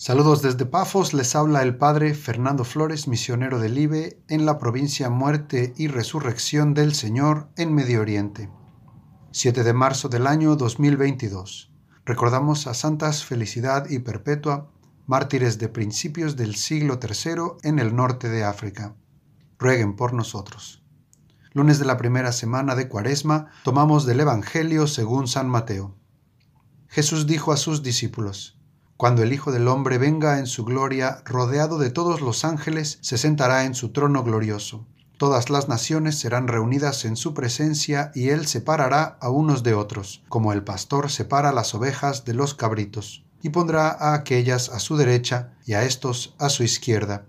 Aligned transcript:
Saludos 0.00 0.42
desde 0.42 0.64
Pafos, 0.64 1.12
les 1.12 1.34
habla 1.34 1.60
el 1.60 1.76
Padre 1.76 2.14
Fernando 2.14 2.62
Flores, 2.62 3.08
misionero 3.08 3.58
del 3.58 3.76
IBE 3.76 4.22
en 4.28 4.46
la 4.46 4.56
provincia 4.56 5.10
Muerte 5.10 5.74
y 5.76 5.88
Resurrección 5.88 6.72
del 6.72 6.94
Señor 6.94 7.48
en 7.56 7.74
Medio 7.74 8.00
Oriente. 8.02 8.48
7 9.32 9.64
de 9.64 9.72
marzo 9.72 10.08
del 10.08 10.28
año 10.28 10.54
2022. 10.54 11.72
Recordamos 12.04 12.68
a 12.68 12.74
Santas 12.74 13.24
Felicidad 13.24 13.90
y 13.90 13.98
Perpetua, 13.98 14.70
mártires 15.08 15.58
de 15.58 15.68
principios 15.68 16.36
del 16.36 16.54
siglo 16.54 17.00
III 17.02 17.58
en 17.68 17.80
el 17.80 17.96
norte 17.96 18.28
de 18.28 18.44
África. 18.44 18.94
Rueguen 19.58 19.96
por 19.96 20.12
nosotros. 20.12 20.84
Lunes 21.54 21.80
de 21.80 21.86
la 21.86 21.96
primera 21.96 22.30
semana 22.30 22.76
de 22.76 22.86
Cuaresma, 22.86 23.48
tomamos 23.64 24.06
del 24.06 24.20
Evangelio 24.20 24.86
según 24.86 25.26
San 25.26 25.48
Mateo. 25.48 25.96
Jesús 26.86 27.26
dijo 27.26 27.50
a 27.50 27.56
sus 27.56 27.82
discípulos, 27.82 28.57
cuando 28.98 29.22
el 29.22 29.32
Hijo 29.32 29.52
del 29.52 29.68
Hombre 29.68 29.96
venga 29.96 30.40
en 30.40 30.48
su 30.48 30.64
gloria, 30.64 31.22
rodeado 31.24 31.78
de 31.78 31.90
todos 31.90 32.20
los 32.20 32.44
ángeles, 32.44 32.98
se 33.00 33.16
sentará 33.16 33.64
en 33.64 33.76
su 33.76 33.92
trono 33.92 34.24
glorioso. 34.24 34.88
Todas 35.18 35.50
las 35.50 35.68
naciones 35.68 36.18
serán 36.18 36.48
reunidas 36.48 37.04
en 37.04 37.14
su 37.14 37.32
presencia 37.32 38.10
y 38.12 38.30
él 38.30 38.48
separará 38.48 39.16
a 39.20 39.30
unos 39.30 39.62
de 39.62 39.72
otros, 39.74 40.24
como 40.28 40.52
el 40.52 40.64
pastor 40.64 41.12
separa 41.12 41.52
las 41.52 41.76
ovejas 41.76 42.24
de 42.24 42.34
los 42.34 42.54
cabritos, 42.54 43.24
y 43.40 43.50
pondrá 43.50 43.90
a 43.90 44.14
aquellas 44.14 44.68
a 44.68 44.80
su 44.80 44.96
derecha 44.96 45.52
y 45.64 45.74
a 45.74 45.84
estos 45.84 46.34
a 46.40 46.48
su 46.48 46.64
izquierda. 46.64 47.26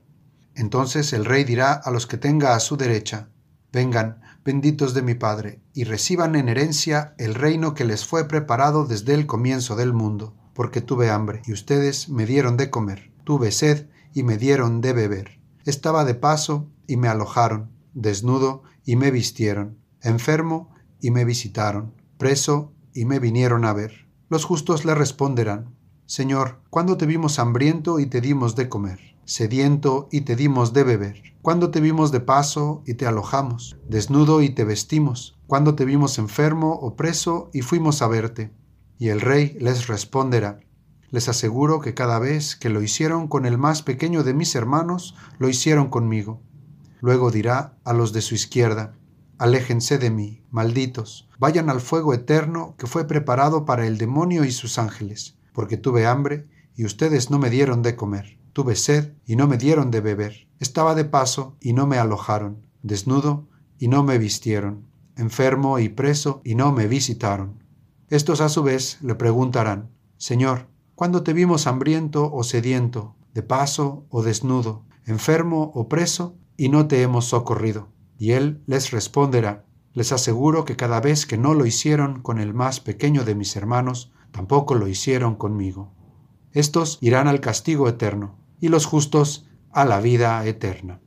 Entonces 0.56 1.14
el 1.14 1.24
rey 1.24 1.44
dirá 1.44 1.74
a 1.74 1.92
los 1.92 2.08
que 2.08 2.18
tenga 2.18 2.56
a 2.56 2.60
su 2.60 2.78
derecha, 2.78 3.30
Vengan, 3.72 4.24
benditos 4.44 4.96
de 4.96 5.04
mi 5.04 5.14
Padre, 5.14 5.62
y 5.76 5.84
reciban 5.84 6.36
en 6.36 6.50
herencia 6.50 7.14
el 7.20 7.36
reino 7.36 7.76
que 7.76 7.86
les 7.86 8.08
fue 8.08 8.28
preparado 8.28 8.86
desde 8.86 9.14
el 9.14 9.28
comienzo 9.28 9.76
del 9.76 9.94
mundo 9.94 10.39
porque 10.60 10.82
tuve 10.82 11.10
hambre, 11.10 11.42
y 11.46 11.54
ustedes 11.54 12.10
me 12.10 12.26
dieron 12.26 12.58
de 12.58 12.70
comer, 12.70 13.14
tuve 13.24 13.50
sed, 13.50 13.88
y 14.14 14.24
me 14.24 14.36
dieron 14.36 14.82
de 14.82 14.92
beber. 14.92 15.40
Estaba 15.64 16.04
de 16.04 16.16
paso, 16.16 16.68
y 16.86 16.98
me 16.98 17.08
alojaron, 17.08 17.72
desnudo, 17.94 18.64
y 18.84 18.98
me 18.98 19.10
vistieron, 19.10 19.78
enfermo, 20.02 20.70
y 21.00 21.12
me 21.12 21.24
visitaron, 21.24 21.94
preso, 22.18 22.74
y 22.94 23.06
me 23.06 23.20
vinieron 23.20 23.64
a 23.64 23.72
ver. 23.72 24.10
Los 24.28 24.44
justos 24.44 24.84
le 24.84 24.96
responderán, 24.96 25.78
Señor, 26.06 26.60
¿cuándo 26.70 26.98
te 26.98 27.06
vimos 27.06 27.40
hambriento 27.40 28.02
y 28.02 28.08
te 28.08 28.20
dimos 28.20 28.58
de 28.58 28.68
comer? 28.68 29.16
Sediento 29.24 30.10
y 30.12 30.22
te 30.22 30.36
dimos 30.36 30.74
de 30.74 30.84
beber. 30.84 31.24
¿Cuándo 31.42 31.72
te 31.72 31.80
vimos 31.80 32.12
de 32.12 32.20
paso 32.20 32.84
y 32.86 32.96
te 32.96 33.08
alojamos? 33.08 33.78
Desnudo 33.88 34.42
y 34.42 34.50
te 34.50 34.66
vestimos. 34.66 35.40
¿Cuándo 35.48 35.76
te 35.76 35.86
vimos 35.86 36.18
enfermo 36.18 36.74
o 36.74 36.98
preso 36.98 37.50
y 37.54 37.62
fuimos 37.62 38.02
a 38.02 38.10
verte? 38.10 38.52
Y 39.00 39.10
el 39.10 39.22
rey 39.22 39.58
les 39.60 39.88
responderá, 39.88 40.60
les 41.10 41.28
aseguro 41.28 41.80
que 41.80 41.96
cada 41.96 42.20
vez 42.20 42.56
que 42.56 42.70
lo 42.70 42.84
hicieron 42.84 43.28
con 43.28 43.46
el 43.46 43.58
más 43.58 43.82
pequeño 43.82 44.24
de 44.24 44.36
mis 44.36 44.54
hermanos, 44.54 45.16
lo 45.40 45.50
hicieron 45.50 45.90
conmigo. 45.90 46.42
Luego 47.02 47.32
dirá 47.32 47.78
a 47.84 47.94
los 47.94 48.14
de 48.14 48.22
su 48.22 48.36
izquierda, 48.36 48.94
Aléjense 49.40 49.98
de 49.98 50.12
mí, 50.12 50.44
malditos, 50.52 51.30
vayan 51.40 51.70
al 51.70 51.80
fuego 51.80 52.14
eterno 52.14 52.76
que 52.78 52.88
fue 52.88 53.08
preparado 53.08 53.64
para 53.64 53.88
el 53.88 53.98
demonio 53.98 54.44
y 54.44 54.52
sus 54.52 54.78
ángeles, 54.78 55.38
porque 55.54 55.78
tuve 55.78 56.06
hambre 56.06 56.50
y 56.76 56.84
ustedes 56.84 57.32
no 57.32 57.40
me 57.40 57.50
dieron 57.50 57.82
de 57.82 57.96
comer, 57.96 58.38
tuve 58.52 58.76
sed 58.76 59.14
y 59.26 59.38
no 59.38 59.48
me 59.48 59.58
dieron 59.58 59.92
de 59.92 60.02
beber, 60.02 60.50
estaba 60.60 60.94
de 60.94 61.06
paso 61.06 61.56
y 61.62 61.72
no 61.72 61.88
me 61.88 61.98
alojaron, 61.98 62.66
desnudo 62.84 63.48
y 63.78 63.88
no 63.88 64.04
me 64.04 64.18
vistieron, 64.18 64.86
enfermo 65.16 65.80
y 65.80 65.88
preso 65.88 66.42
y 66.44 66.56
no 66.56 66.74
me 66.74 66.88
visitaron. 66.88 67.64
Estos 68.10 68.42
a 68.42 68.50
su 68.50 68.64
vez 68.64 68.98
le 69.02 69.14
preguntarán, 69.14 69.92
Señor, 70.18 70.68
¿cuándo 70.96 71.22
te 71.22 71.32
vimos 71.32 71.68
hambriento 71.68 72.34
o 72.34 72.44
sediento, 72.44 73.16
de 73.36 73.44
paso 73.44 74.08
o 74.10 74.24
desnudo, 74.24 74.84
enfermo 75.06 75.72
o 75.76 75.88
preso, 75.88 76.36
y 76.58 76.70
no 76.70 76.88
te 76.88 77.04
hemos 77.04 77.26
socorrido? 77.26 77.90
Y 78.18 78.32
él 78.32 78.64
les 78.66 78.90
responderá, 78.90 79.68
les 79.94 80.12
aseguro 80.12 80.66
que 80.66 80.76
cada 80.76 81.00
vez 81.02 81.28
que 81.28 81.38
no 81.38 81.54
lo 81.54 81.68
hicieron 81.68 82.24
con 82.24 82.40
el 82.40 82.56
más 82.56 82.80
pequeño 82.80 83.26
de 83.26 83.36
mis 83.36 83.56
hermanos, 83.56 84.12
tampoco 84.32 84.74
lo 84.74 84.88
hicieron 84.88 85.36
conmigo. 85.36 85.94
Estos 86.52 86.98
irán 87.02 87.28
al 87.28 87.42
castigo 87.42 87.88
eterno, 87.88 88.40
y 88.60 88.70
los 88.70 88.88
justos 88.88 89.48
a 89.72 89.86
la 89.86 90.00
vida 90.00 90.44
eterna. 90.48 91.00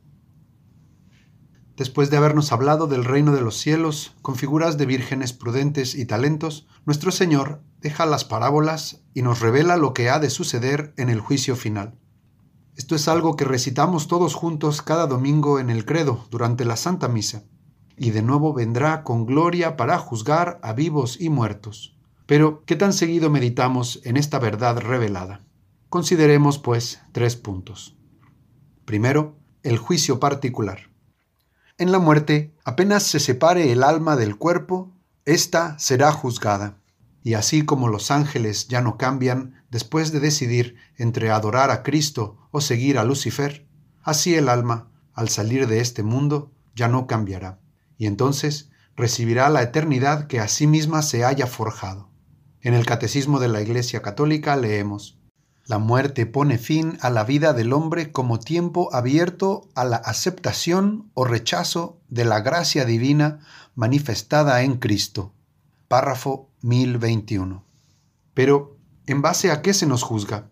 Después 1.75 2.11
de 2.11 2.17
habernos 2.17 2.51
hablado 2.51 2.85
del 2.85 3.03
reino 3.03 3.33
de 3.33 3.41
los 3.41 3.57
cielos, 3.57 4.15
con 4.21 4.35
figuras 4.35 4.77
de 4.77 4.85
vírgenes 4.85 5.33
prudentes 5.33 5.95
y 5.95 6.05
talentos, 6.05 6.67
nuestro 6.85 7.11
Señor 7.11 7.61
deja 7.81 8.05
las 8.05 8.25
parábolas 8.25 9.01
y 9.15 9.23
nos 9.23 9.39
revela 9.39 9.75
lo 9.77 9.93
que 9.93 10.09
ha 10.09 10.19
de 10.19 10.29
suceder 10.29 10.93
en 10.97 11.09
el 11.09 11.19
juicio 11.19 11.55
final. 11.55 11.97
Esto 12.75 12.95
es 12.95 13.07
algo 13.07 13.35
que 13.35 13.45
recitamos 13.45 14.07
todos 14.07 14.35
juntos 14.35 14.83
cada 14.83 15.07
domingo 15.07 15.59
en 15.59 15.71
el 15.71 15.83
credo 15.85 16.27
durante 16.29 16.63
la 16.63 16.75
Santa 16.75 17.07
Misa, 17.07 17.43
y 17.97 18.11
de 18.11 18.21
nuevo 18.21 18.53
vendrá 18.53 19.03
con 19.03 19.25
gloria 19.25 19.75
para 19.75 19.97
juzgar 19.97 20.59
a 20.61 20.73
vivos 20.73 21.19
y 21.19 21.29
muertos. 21.29 21.97
Pero, 22.25 22.63
¿qué 22.65 22.75
tan 22.75 22.93
seguido 22.93 23.29
meditamos 23.29 23.99
en 24.03 24.17
esta 24.17 24.39
verdad 24.39 24.77
revelada? 24.79 25.41
Consideremos, 25.89 26.57
pues, 26.57 27.01
tres 27.11 27.35
puntos. 27.35 27.95
Primero, 28.85 29.35
el 29.61 29.77
juicio 29.77 30.19
particular. 30.19 30.92
En 31.83 31.91
la 31.91 31.99
muerte, 31.99 32.55
apenas 32.63 33.03
se 33.03 33.19
separe 33.19 33.73
el 33.73 33.83
alma 33.83 34.15
del 34.15 34.37
cuerpo, 34.37 34.93
ésta 35.25 35.77
será 35.79 36.13
juzgada. 36.13 36.77
Y 37.23 37.33
así 37.33 37.65
como 37.65 37.89
los 37.89 38.09
ángeles 38.09 38.69
ya 38.69 38.79
no 38.79 38.97
cambian 38.97 39.61
después 39.69 40.13
de 40.13 40.21
decidir 40.21 40.77
entre 40.95 41.29
adorar 41.29 41.71
a 41.71 41.83
Cristo 41.83 42.37
o 42.51 42.61
seguir 42.61 42.97
a 42.97 43.03
Lucifer, 43.03 43.67
así 44.01 44.33
el 44.33 44.47
alma, 44.47 44.93
al 45.13 45.27
salir 45.27 45.67
de 45.67 45.81
este 45.81 46.03
mundo, 46.03 46.53
ya 46.73 46.87
no 46.87 47.05
cambiará, 47.05 47.59
y 47.97 48.05
entonces 48.05 48.69
recibirá 48.95 49.49
la 49.49 49.61
eternidad 49.61 50.27
que 50.27 50.39
a 50.39 50.47
sí 50.47 50.67
misma 50.67 51.01
se 51.01 51.25
haya 51.25 51.47
forjado. 51.47 52.09
En 52.61 52.75
el 52.75 52.85
Catecismo 52.85 53.41
de 53.41 53.49
la 53.49 53.61
Iglesia 53.61 54.01
Católica 54.01 54.55
leemos, 54.55 55.19
la 55.65 55.77
muerte 55.77 56.25
pone 56.25 56.57
fin 56.57 56.97
a 57.01 57.09
la 57.09 57.23
vida 57.23 57.53
del 57.53 57.71
hombre 57.71 58.11
como 58.11 58.39
tiempo 58.39 58.93
abierto 58.93 59.69
a 59.75 59.85
la 59.85 59.95
aceptación 59.95 61.09
o 61.13 61.23
rechazo 61.23 62.01
de 62.09 62.25
la 62.25 62.41
gracia 62.41 62.83
divina 62.83 63.39
manifestada 63.73 64.61
en 64.63 64.75
Cristo. 64.75 65.33
Párrafo 65.87 66.49
1021. 66.61 67.63
Pero, 68.33 68.77
¿en 69.05 69.21
base 69.21 69.51
a 69.51 69.61
qué 69.61 69.73
se 69.73 69.85
nos 69.85 70.03
juzga? 70.03 70.49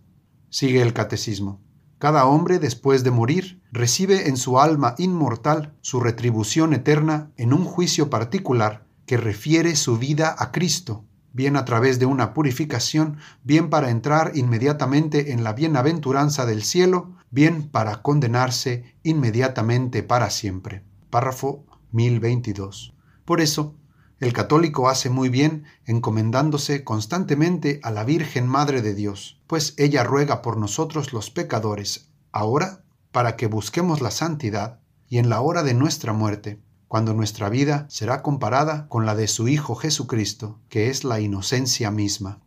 Sigue 0.50 0.82
el 0.82 0.94
catecismo. 0.94 1.62
Cada 2.00 2.26
hombre 2.26 2.58
después 2.58 3.04
de 3.04 3.12
morir 3.12 3.62
recibe 3.72 4.30
en 4.30 4.38
su 4.38 4.60
alma 4.60 4.96
inmortal 4.98 5.76
su 5.82 6.00
retribución 6.00 6.74
eterna 6.74 7.32
en 7.36 7.54
un 7.54 7.66
juicio 7.66 8.10
particular 8.10 8.86
que 9.06 9.18
refiere 9.18 9.76
su 9.76 9.98
vida 9.98 10.34
a 10.38 10.52
Cristo 10.52 11.04
bien 11.34 11.56
a 11.56 11.66
través 11.66 12.00
de 12.00 12.06
una 12.06 12.34
purificación, 12.34 13.18
bien 13.44 13.70
para 13.70 13.90
entrar 13.90 14.32
inmediatamente 14.36 15.32
en 15.32 15.44
la 15.44 15.54
bienaventuranza 15.54 16.46
del 16.46 16.64
cielo, 16.64 17.16
bien 17.30 17.70
para 17.70 18.02
condenarse 18.02 18.96
inmediatamente 19.04 20.04
para 20.04 20.30
siempre. 20.30 20.84
Párrafo 21.10 21.66
1022. 21.92 22.94
Por 23.26 23.42
eso, 23.42 23.76
el 24.20 24.34
católico 24.34 24.88
hace 24.88 25.10
muy 25.10 25.30
bien 25.30 25.64
encomendándose 25.86 26.84
constantemente 26.84 27.80
a 27.82 27.92
la 27.92 28.04
Virgen 28.04 28.48
Madre 28.48 28.82
de 28.82 28.94
Dios, 28.94 29.42
pues 29.48 29.74
ella 29.78 30.04
ruega 30.04 30.42
por 30.42 30.58
nosotros 30.58 31.12
los 31.12 31.32
pecadores, 31.32 32.12
ahora 32.32 32.84
para 33.12 33.36
que 33.36 33.48
busquemos 33.48 34.00
la 34.00 34.12
santidad 34.12 34.80
y 35.10 35.18
en 35.18 35.30
la 35.30 35.42
hora 35.42 35.64
de 35.64 35.74
nuestra 35.74 36.14
muerte, 36.14 36.62
cuando 36.92 37.14
nuestra 37.14 37.48
vida 37.48 37.86
será 37.88 38.22
comparada 38.22 38.90
con 38.90 39.06
la 39.06 39.16
de 39.16 39.30
su 39.30 39.48
Hijo 39.48 39.76
Jesucristo, 39.76 40.60
que 40.68 40.90
es 40.90 41.06
la 41.06 41.22
inocencia 41.22 41.90
misma. 41.90 42.42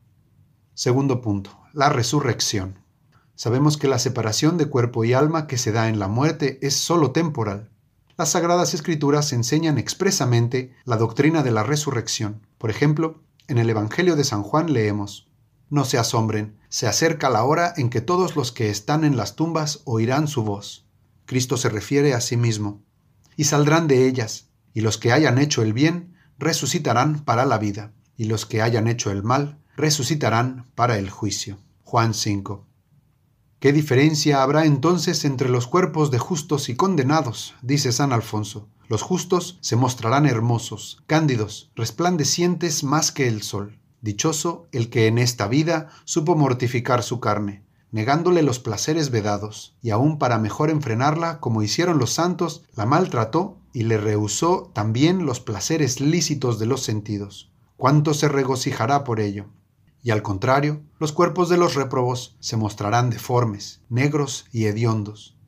Segundo 0.75 1.23
punto, 1.23 1.59
la 1.73 1.89
resurrección. 1.89 2.79
Sabemos 3.37 3.79
que 3.79 3.89
la 3.89 3.99
separación 3.99 4.59
de 4.59 4.67
cuerpo 4.67 5.03
y 5.03 5.15
alma 5.15 5.47
que 5.47 5.57
se 5.57 5.73
da 5.73 5.89
en 5.89 5.99
la 5.99 6.09
muerte 6.09 6.59
es 6.61 6.77
sólo 6.77 7.11
temporal. 7.13 7.71
Las 8.19 8.33
Sagradas 8.33 8.75
Escrituras 8.75 9.33
enseñan 9.33 9.79
expresamente 9.79 10.75
la 10.85 10.99
doctrina 10.99 11.43
de 11.43 11.51
la 11.51 11.63
resurrección. 11.63 12.47
Por 12.59 12.69
ejemplo, 12.69 13.23
en 13.49 13.57
el 13.57 13.71
Evangelio 13.71 14.15
de 14.15 14.25
San 14.25 14.43
Juan 14.43 14.75
leemos, 14.75 15.31
No 15.71 15.87
se 15.87 15.97
asombren, 15.97 16.59
se 16.69 16.87
acerca 16.87 17.31
la 17.31 17.45
hora 17.45 17.73
en 17.79 17.89
que 17.89 18.03
todos 18.03 18.37
los 18.37 18.53
que 18.53 18.69
están 18.69 19.05
en 19.05 19.17
las 19.17 19.37
tumbas 19.37 19.81
oirán 19.87 20.29
su 20.29 20.43
voz. 20.45 20.85
Cristo 21.25 21.57
se 21.57 21.71
refiere 21.71 22.13
a 22.13 22.21
sí 22.21 22.37
mismo 22.37 22.83
y 23.37 23.45
saldrán 23.45 23.89
de 23.89 24.07
ellas, 24.07 24.49
y 24.73 24.81
los 24.81 24.99
que 24.99 25.13
hayan 25.13 25.39
hecho 25.39 25.63
el 25.63 25.73
bien 25.73 26.15
resucitarán 26.39 27.25
para 27.25 27.45
la 27.45 27.59
vida, 27.59 27.93
y 28.17 28.25
los 28.25 28.47
que 28.47 28.63
hayan 28.63 28.87
hecho 28.87 29.11
el 29.11 29.23
mal 29.23 29.59
resucitarán 29.77 30.71
para 30.75 30.99
el 30.99 31.11
juicio. 31.11 31.59
Juan 31.83 32.15
5. 32.15 32.67
¿Qué 33.61 33.73
diferencia 33.73 34.43
habrá 34.43 34.67
entonces 34.67 35.25
entre 35.25 35.49
los 35.49 35.67
cuerpos 35.67 36.11
de 36.11 36.19
justos 36.19 36.69
y 36.69 36.77
condenados? 36.77 37.55
dice 37.63 37.93
San 37.93 38.13
Alfonso. 38.13 38.69
Los 38.89 39.03
justos 39.03 39.59
se 39.63 39.77
mostrarán 39.77 40.27
hermosos, 40.27 41.03
cándidos, 41.07 41.71
resplandecientes 41.75 42.85
más 42.85 43.11
que 43.11 43.27
el 43.27 43.43
sol. 43.43 43.79
Dichoso 44.03 44.69
el 44.73 44.91
que 44.91 45.07
en 45.07 45.17
esta 45.17 45.49
vida 45.49 45.89
supo 46.05 46.37
mortificar 46.37 47.03
su 47.03 47.21
carne, 47.21 47.65
negándole 47.95 48.43
los 48.43 48.59
placeres 48.59 49.11
vedados, 49.11 49.77
y 49.81 49.91
aún 49.91 50.19
para 50.19 50.41
mejor 50.41 50.69
enfrenarla, 50.69 51.39
como 51.39 51.63
hicieron 51.63 52.01
los 52.01 52.13
santos, 52.13 52.65
la 52.75 52.87
maltrató 52.87 53.57
y 53.73 53.85
le 53.85 53.99
rehusó 53.99 54.73
también 54.75 55.27
los 55.27 55.39
placeres 55.39 56.01
lícitos 56.01 56.59
de 56.59 56.67
los 56.67 56.83
sentidos. 56.83 57.53
¿Cuánto 57.77 58.13
se 58.13 58.27
regocijará 58.27 59.05
por 59.05 59.21
ello? 59.21 59.47
Y 60.03 60.11
al 60.11 60.23
contrario, 60.23 60.83
los 60.99 61.13
cuerpos 61.13 61.49
de 61.49 61.57
los 61.57 61.77
réprobos 61.77 62.37
se 62.41 62.57
mostrarán 62.57 63.11
deformes, 63.11 63.81
negros 63.89 64.47
y 64.51 64.65
hediondos. 64.65 65.39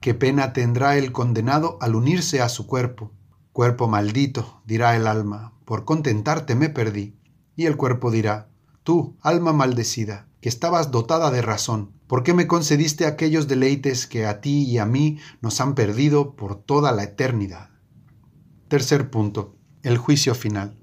¿Qué 0.00 0.12
pena 0.12 0.52
tendrá 0.52 0.98
el 0.98 1.10
condenado 1.10 1.78
al 1.80 1.94
unirse 1.94 2.42
a 2.42 2.50
su 2.50 2.66
cuerpo? 2.66 3.12
Cuerpo 3.54 3.88
maldito, 3.88 4.60
dirá 4.66 4.94
el 4.94 5.06
alma, 5.06 5.54
por 5.64 5.86
contentarte 5.86 6.54
me 6.54 6.68
perdí. 6.68 7.16
Y 7.56 7.64
el 7.64 7.78
cuerpo 7.78 8.10
dirá, 8.10 8.50
tú, 8.84 9.16
alma 9.20 9.52
maldecida, 9.52 10.28
que 10.40 10.48
estabas 10.48 10.90
dotada 10.90 11.30
de 11.30 11.42
razón, 11.42 11.92
¿por 12.06 12.22
qué 12.22 12.34
me 12.34 12.46
concediste 12.46 13.06
aquellos 13.06 13.48
deleites 13.48 14.06
que 14.06 14.26
a 14.26 14.40
ti 14.40 14.62
y 14.64 14.78
a 14.78 14.86
mí 14.86 15.18
nos 15.40 15.60
han 15.60 15.74
perdido 15.74 16.36
por 16.36 16.62
toda 16.62 16.92
la 16.92 17.02
eternidad? 17.02 17.70
Tercer 18.68 19.10
punto, 19.10 19.56
el 19.82 19.98
juicio 19.98 20.34
final. 20.34 20.78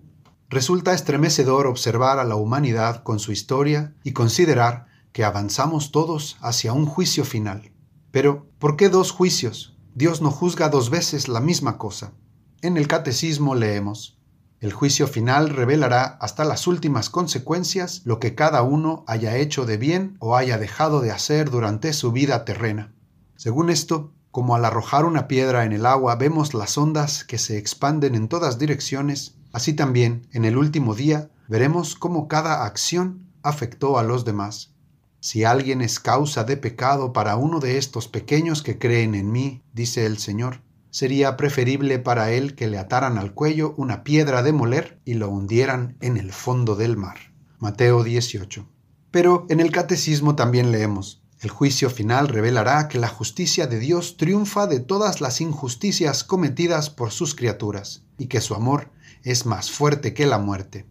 Resulta 0.50 0.94
estremecedor 0.94 1.68
observar 1.68 2.19
a 2.19 2.25
la 2.25 2.36
humanidad 2.36 3.03
con 3.03 3.19
su 3.19 3.31
historia 3.31 3.95
y 4.04 4.12
considerar 4.12 4.88
que 5.13 5.24
avanzamos 5.24 5.92
todos 5.92 6.38
hacia 6.42 6.74
un 6.74 6.86
juicio 6.86 7.24
final. 7.24 7.71
Pero, 8.12 8.47
¿por 8.59 8.75
qué 8.75 8.89
dos 8.89 9.12
juicios? 9.12 9.77
Dios 9.94 10.21
no 10.21 10.31
juzga 10.31 10.69
dos 10.69 10.89
veces 10.89 11.27
la 11.27 11.39
misma 11.39 11.77
cosa. 11.77 12.13
En 12.62 12.77
el 12.77 12.88
catecismo 12.88 13.56
leemos, 13.56 14.18
el 14.61 14.73
juicio 14.73 15.07
final 15.07 15.49
revelará 15.49 16.19
hasta 16.21 16.45
las 16.45 16.67
últimas 16.67 17.09
consecuencias 17.09 18.03
lo 18.05 18.19
que 18.19 18.35
cada 18.35 18.61
uno 18.61 19.03
haya 19.07 19.35
hecho 19.37 19.65
de 19.65 19.77
bien 19.77 20.15
o 20.19 20.35
haya 20.37 20.59
dejado 20.59 21.01
de 21.01 21.09
hacer 21.09 21.49
durante 21.49 21.93
su 21.93 22.11
vida 22.11 22.45
terrena. 22.45 22.93
Según 23.35 23.71
esto, 23.71 24.13
como 24.29 24.53
al 24.53 24.63
arrojar 24.63 25.05
una 25.05 25.27
piedra 25.27 25.65
en 25.65 25.73
el 25.73 25.87
agua 25.87 26.15
vemos 26.15 26.53
las 26.53 26.77
ondas 26.77 27.23
que 27.23 27.39
se 27.39 27.57
expanden 27.57 28.13
en 28.13 28.27
todas 28.27 28.59
direcciones, 28.59 29.33
así 29.51 29.73
también 29.73 30.27
en 30.31 30.45
el 30.45 30.55
último 30.57 30.93
día 30.93 31.31
veremos 31.47 31.95
cómo 31.95 32.27
cada 32.27 32.63
acción 32.63 33.31
afectó 33.41 33.97
a 33.97 34.03
los 34.03 34.25
demás. 34.25 34.75
Si 35.21 35.43
alguien 35.43 35.81
es 35.81 35.99
causa 35.99 36.43
de 36.43 36.55
pecado 36.55 37.13
para 37.13 37.35
uno 37.35 37.59
de 37.59 37.79
estos 37.79 38.07
pequeños 38.07 38.61
que 38.61 38.77
creen 38.77 39.15
en 39.15 39.31
mí, 39.31 39.63
dice 39.73 40.05
el 40.05 40.19
Señor, 40.19 40.61
sería 40.91 41.38
preferible 41.38 41.97
para 41.97 42.31
él 42.31 42.53
que 42.53 42.67
le 42.67 42.77
ataran 42.77 43.17
al 43.17 43.33
cuello 43.33 43.73
una 43.77 44.03
piedra 44.03 44.43
de 44.43 44.53
moler 44.53 44.99
y 45.05 45.15
lo 45.15 45.29
hundieran 45.29 45.97
en 46.01 46.17
el 46.17 46.31
fondo 46.31 46.75
del 46.75 46.97
mar. 46.97 47.17
Mateo 47.57 48.03
18. 48.03 48.67
Pero 49.09 49.45
en 49.49 49.59
el 49.59 49.71
catecismo 49.71 50.35
también 50.35 50.71
leemos, 50.71 51.23
el 51.41 51.49
juicio 51.49 51.89
final 51.89 52.27
revelará 52.27 52.88
que 52.88 52.99
la 52.99 53.07
justicia 53.07 53.65
de 53.65 53.79
Dios 53.79 54.17
triunfa 54.17 54.67
de 54.67 54.79
todas 54.79 55.21
las 55.21 55.41
injusticias 55.41 56.23
cometidas 56.23 56.89
por 56.89 57.11
sus 57.11 57.33
criaturas 57.33 58.03
y 58.17 58.27
que 58.27 58.41
su 58.41 58.53
amor 58.53 58.91
es 59.23 59.45
más 59.45 59.71
fuerte 59.71 60.13
que 60.13 60.27
la 60.27 60.37
muerte. 60.37 60.85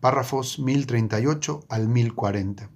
Párrafos 0.00 0.58
1038 0.58 1.66
al 1.68 1.88
1040. 1.88 2.70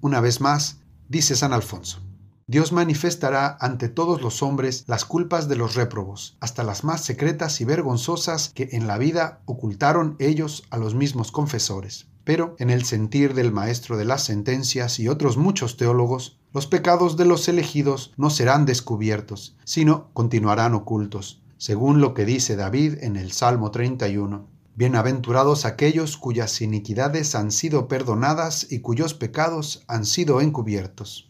Una 0.00 0.20
vez 0.20 0.40
más, 0.40 0.78
dice 1.08 1.34
San 1.36 1.52
Alfonso. 1.52 2.09
Dios 2.50 2.72
manifestará 2.72 3.56
ante 3.60 3.88
todos 3.88 4.22
los 4.22 4.42
hombres 4.42 4.82
las 4.88 5.04
culpas 5.04 5.46
de 5.46 5.54
los 5.54 5.76
réprobos, 5.76 6.36
hasta 6.40 6.64
las 6.64 6.82
más 6.82 7.00
secretas 7.00 7.60
y 7.60 7.64
vergonzosas 7.64 8.48
que 8.52 8.70
en 8.72 8.88
la 8.88 8.98
vida 8.98 9.40
ocultaron 9.44 10.16
ellos 10.18 10.64
a 10.70 10.76
los 10.76 10.96
mismos 10.96 11.30
confesores. 11.30 12.08
Pero, 12.24 12.56
en 12.58 12.70
el 12.70 12.84
sentir 12.84 13.34
del 13.34 13.52
maestro 13.52 13.96
de 13.96 14.04
las 14.04 14.24
sentencias 14.24 14.98
y 14.98 15.06
otros 15.06 15.36
muchos 15.36 15.76
teólogos, 15.76 16.40
los 16.52 16.66
pecados 16.66 17.16
de 17.16 17.24
los 17.24 17.46
elegidos 17.46 18.12
no 18.16 18.30
serán 18.30 18.66
descubiertos, 18.66 19.54
sino 19.62 20.08
continuarán 20.12 20.74
ocultos, 20.74 21.44
según 21.56 22.00
lo 22.00 22.14
que 22.14 22.24
dice 22.24 22.56
David 22.56 22.94
en 23.02 23.14
el 23.14 23.30
Salmo 23.30 23.70
31. 23.70 24.48
Bienaventurados 24.74 25.66
aquellos 25.66 26.16
cuyas 26.16 26.60
iniquidades 26.60 27.36
han 27.36 27.52
sido 27.52 27.86
perdonadas 27.86 28.66
y 28.72 28.80
cuyos 28.80 29.14
pecados 29.14 29.84
han 29.86 30.04
sido 30.04 30.40
encubiertos. 30.40 31.29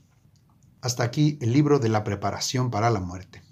Hasta 0.83 1.03
aquí 1.03 1.39
el 1.41 1.53
libro 1.53 1.79
de 1.79 1.89
la 1.89 2.05
preparación 2.05 2.71
para 2.71 2.91
la 2.91 3.01
muerte. 3.01 3.43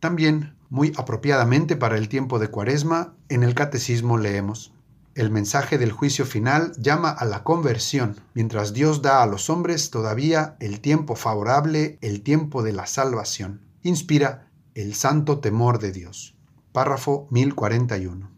También, 0.00 0.56
muy 0.68 0.92
apropiadamente 0.96 1.76
para 1.76 1.96
el 1.96 2.08
tiempo 2.08 2.38
de 2.38 2.48
Cuaresma, 2.48 3.14
en 3.28 3.42
el 3.42 3.54
Catecismo 3.54 4.18
leemos, 4.18 4.72
el 5.14 5.30
mensaje 5.30 5.76
del 5.76 5.92
juicio 5.92 6.24
final 6.24 6.72
llama 6.78 7.10
a 7.10 7.26
la 7.26 7.44
conversión, 7.44 8.16
mientras 8.32 8.72
Dios 8.72 9.02
da 9.02 9.22
a 9.22 9.26
los 9.26 9.50
hombres 9.50 9.90
todavía 9.90 10.56
el 10.58 10.80
tiempo 10.80 11.16
favorable, 11.16 11.98
el 12.00 12.22
tiempo 12.22 12.62
de 12.62 12.72
la 12.72 12.86
salvación. 12.86 13.60
Inspira 13.82 14.48
el 14.74 14.94
santo 14.94 15.40
temor 15.40 15.78
de 15.80 15.92
Dios. 15.92 16.34
Párrafo 16.72 17.28
1041. 17.30 18.30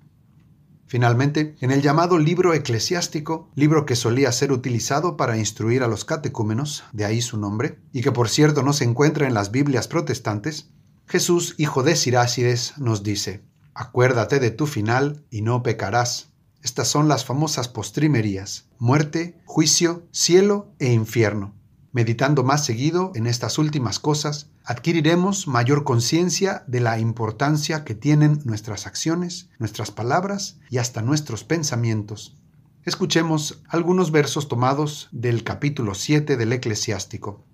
Finalmente, 0.87 1.57
en 1.61 1.71
el 1.71 1.83
llamado 1.83 2.19
libro 2.19 2.55
eclesiástico, 2.55 3.51
libro 3.55 3.87
que 3.87 3.97
solía 3.97 4.31
ser 4.33 4.53
utilizado 4.53 5.17
para 5.17 5.39
instruir 5.39 5.83
a 5.83 5.89
los 5.89 6.05
catecúmenos, 6.05 6.85
de 6.93 7.05
ahí 7.05 7.23
su 7.23 7.39
nombre, 7.39 7.81
y 7.93 8.03
que 8.03 8.13
por 8.13 8.29
cierto 8.29 8.63
no 8.63 8.73
se 8.73 8.85
encuentra 8.85 9.27
en 9.27 9.35
las 9.35 9.51
Biblias 9.51 9.89
protestantes, 9.89 10.71
Jesús, 11.07 11.55
hijo 11.59 11.83
de 11.83 11.97
Sirácides, 11.97 12.75
nos 12.79 13.03
dice, 13.03 13.45
Acuérdate 13.75 14.39
de 14.39 14.51
tu 14.51 14.67
final 14.67 15.25
y 15.31 15.43
no 15.43 15.63
pecarás. 15.63 16.29
Estas 16.63 16.89
son 16.89 17.09
las 17.09 17.25
famosas 17.25 17.69
postrimerías, 17.69 18.69
muerte, 18.79 19.39
juicio, 19.45 20.07
cielo 20.13 20.73
e 20.79 20.93
infierno. 20.93 21.55
Meditando 21.95 22.43
más 22.43 22.65
seguido 22.65 23.13
en 23.15 23.29
estas 23.29 23.57
últimas 23.57 24.01
cosas, 24.01 24.51
adquiriremos 24.65 25.47
mayor 25.47 25.85
conciencia 25.85 26.65
de 26.67 26.81
la 26.81 26.99
importancia 26.99 27.85
que 27.85 27.95
tienen 27.95 28.41
nuestras 28.45 28.89
acciones, 28.89 29.49
nuestras 29.61 29.93
palabras 29.93 30.59
y 30.71 30.79
hasta 30.79 31.03
nuestros 31.03 31.45
pensamientos. 31.45 32.37
Escuchemos 32.83 33.63
algunos 33.69 34.11
versos 34.11 34.49
tomados 34.49 35.09
del 35.13 35.45
capítulo 35.45 35.95
7 35.95 36.37
del 36.37 36.53
eclesiástico. 36.53 37.45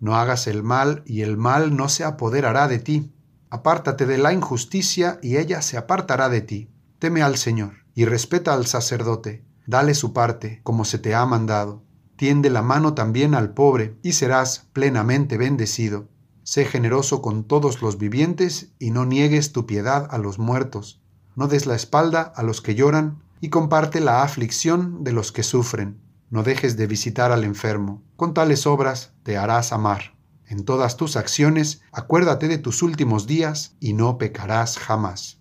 No 0.00 0.16
hagas 0.16 0.46
el 0.46 0.62
mal 0.62 1.02
y 1.04 1.20
el 1.20 1.36
mal 1.36 1.76
no 1.76 1.90
se 1.90 2.04
apoderará 2.04 2.68
de 2.68 2.78
ti. 2.78 3.12
Apártate 3.50 4.06
de 4.06 4.16
la 4.16 4.32
injusticia 4.32 5.18
y 5.22 5.36
ella 5.36 5.60
se 5.60 5.76
apartará 5.76 6.30
de 6.30 6.40
ti. 6.40 6.70
Teme 6.98 7.20
al 7.20 7.36
Señor 7.36 7.84
y 7.94 8.06
respeta 8.06 8.54
al 8.54 8.64
sacerdote. 8.64 9.44
Dale 9.66 9.92
su 9.92 10.14
parte, 10.14 10.62
como 10.62 10.86
se 10.86 10.98
te 10.98 11.14
ha 11.14 11.26
mandado 11.26 11.86
tiende 12.18 12.50
la 12.50 12.62
mano 12.62 12.94
también 12.94 13.36
al 13.36 13.54
pobre 13.54 13.96
y 14.02 14.12
serás 14.12 14.66
plenamente 14.72 15.38
bendecido. 15.38 16.08
Sé 16.42 16.64
generoso 16.64 17.22
con 17.22 17.44
todos 17.44 17.80
los 17.80 17.96
vivientes 17.96 18.72
y 18.80 18.90
no 18.90 19.06
niegues 19.06 19.52
tu 19.52 19.66
piedad 19.66 20.08
a 20.10 20.18
los 20.18 20.40
muertos. 20.40 21.00
No 21.36 21.46
des 21.46 21.66
la 21.66 21.76
espalda 21.76 22.22
a 22.34 22.42
los 22.42 22.60
que 22.60 22.74
lloran 22.74 23.22
y 23.40 23.50
comparte 23.50 24.00
la 24.00 24.24
aflicción 24.24 25.04
de 25.04 25.12
los 25.12 25.30
que 25.30 25.44
sufren. 25.44 26.00
No 26.28 26.42
dejes 26.42 26.76
de 26.76 26.88
visitar 26.88 27.30
al 27.30 27.44
enfermo. 27.44 28.02
Con 28.16 28.34
tales 28.34 28.66
obras 28.66 29.12
te 29.22 29.36
harás 29.36 29.72
amar. 29.72 30.16
En 30.44 30.64
todas 30.64 30.96
tus 30.96 31.14
acciones 31.14 31.82
acuérdate 31.92 32.48
de 32.48 32.58
tus 32.58 32.82
últimos 32.82 33.28
días 33.28 33.76
y 33.78 33.92
no 33.92 34.18
pecarás 34.18 34.76
jamás. 34.76 35.38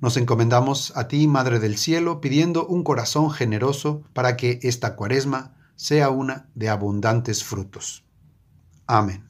Nos 0.00 0.16
encomendamos 0.16 0.92
a 0.96 1.06
ti, 1.06 1.28
Madre 1.28 1.60
del 1.60 1.76
Cielo, 1.76 2.20
pidiendo 2.20 2.66
un 2.66 2.82
corazón 2.82 3.30
generoso 3.30 4.02
para 4.14 4.36
que 4.36 4.58
esta 4.62 4.96
cuaresma 4.96 5.54
sea 5.80 6.10
una 6.10 6.46
de 6.54 6.68
abundantes 6.68 7.42
frutos. 7.42 8.04
Amén. 8.86 9.29